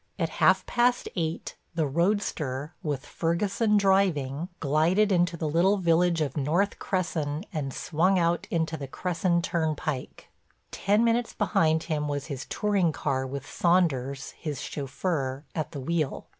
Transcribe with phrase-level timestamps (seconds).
[0.17, 6.35] At half past eight the roadster, with Ferguson driving, glided into the little village of
[6.35, 10.29] North Cresson and swung out into the Cresson Turnpike.
[10.71, 16.25] Ten minutes behind him was his touring car with Saunders, his chauffeur, at the wheel.